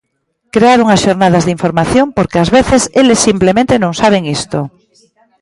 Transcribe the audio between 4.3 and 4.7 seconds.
isto.